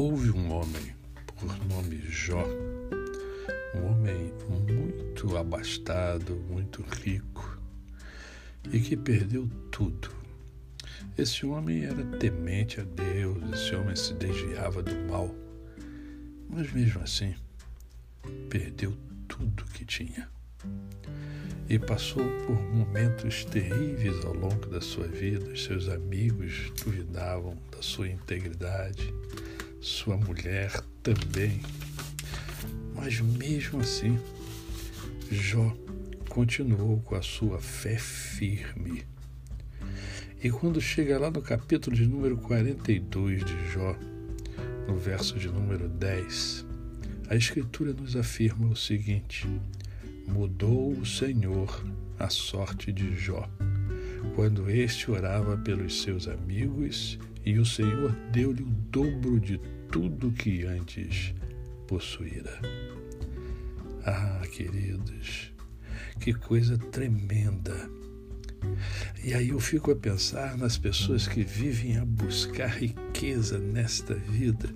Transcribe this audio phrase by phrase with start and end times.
[0.00, 0.94] houve um homem
[1.36, 2.42] por nome Jó,
[3.74, 7.60] um homem muito abastado, muito rico
[8.72, 10.10] e que perdeu tudo.
[11.18, 15.34] Esse homem era temente a Deus, esse homem se desviava do mal,
[16.48, 17.34] mas mesmo assim
[18.48, 18.96] perdeu
[19.28, 20.30] tudo que tinha.
[21.68, 25.52] E passou por momentos terríveis ao longo da sua vida.
[25.52, 29.14] Os seus amigos duvidavam da sua integridade,
[29.80, 31.60] sua mulher também.
[32.94, 34.18] Mas mesmo assim,
[35.30, 35.74] Jó
[36.28, 39.04] continuou com a sua fé firme.
[40.42, 43.96] E quando chega lá no capítulo de número 42 de Jó,
[44.86, 46.66] no verso de número 10,
[47.28, 49.46] a Escritura nos afirma o seguinte:
[50.26, 51.84] Mudou o Senhor
[52.18, 53.48] a sorte de Jó,
[54.34, 59.58] quando este orava pelos seus amigos, e o Senhor deu-lhe o dobro de
[59.90, 61.34] tudo que antes
[61.86, 62.60] possuíra.
[64.04, 65.52] Ah, queridos,
[66.20, 67.90] que coisa tremenda!
[69.22, 74.68] E aí eu fico a pensar nas pessoas que vivem a buscar riqueza nesta vida,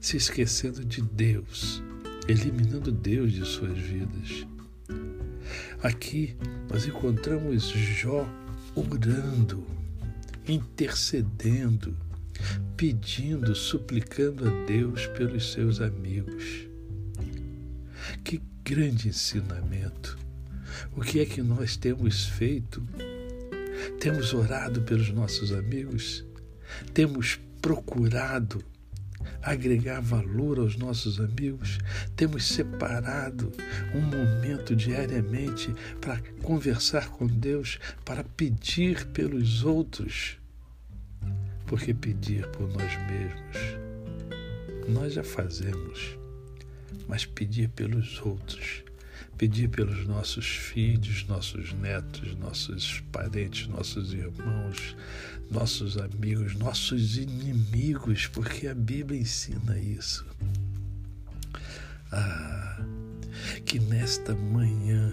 [0.00, 1.82] se esquecendo de Deus,
[2.28, 4.46] eliminando Deus de suas vidas.
[5.82, 6.36] Aqui
[6.70, 8.26] nós encontramos Jó
[8.74, 9.66] orando,
[10.46, 11.96] intercedendo,
[12.76, 16.66] pedindo, suplicando a Deus pelos seus amigos.
[18.24, 20.18] Que grande ensinamento!
[20.96, 22.82] O que é que nós temos feito?
[23.98, 26.24] Temos orado pelos nossos amigos?
[26.94, 28.64] Temos procurado
[29.42, 31.78] agregar valor aos nossos amigos?
[32.16, 33.52] Temos separado
[33.94, 40.38] um momento diariamente para conversar com Deus, para pedir pelos outros?
[41.66, 43.78] Porque pedir por nós mesmos,
[44.88, 46.18] nós já fazemos,
[47.06, 48.82] mas pedir pelos outros
[49.40, 54.94] pedir pelos nossos filhos, nossos netos, nossos parentes, nossos irmãos,
[55.50, 60.26] nossos amigos, nossos inimigos, porque a Bíblia ensina isso.
[62.12, 62.84] Ah,
[63.64, 65.10] que nesta manhã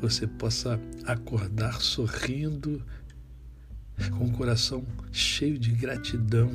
[0.00, 2.84] você possa acordar sorrindo,
[4.18, 6.50] com o coração cheio de gratidão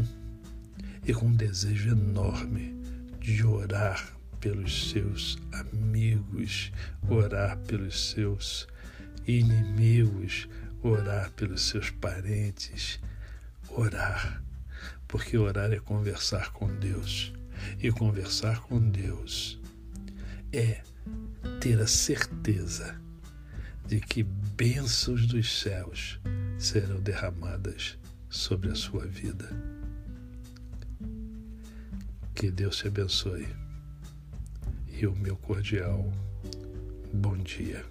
[1.08, 2.76] e com um desejo enorme
[3.22, 6.70] de orar pelos seus amigos,
[7.08, 8.68] orar pelos seus
[9.26, 10.50] inimigos,
[10.82, 13.00] orar pelos seus parentes,
[13.70, 14.44] orar,
[15.08, 17.32] porque orar é conversar com Deus.
[17.80, 19.58] E conversar com Deus
[20.52, 20.82] é
[21.62, 23.00] ter a certeza
[23.88, 26.20] de que bênçãos dos céus
[26.60, 27.98] serão derramadas
[28.30, 29.50] sobre a sua vida.
[32.36, 33.63] Que Deus te abençoe
[35.08, 36.12] o meu cordial
[37.14, 37.84] bom dia.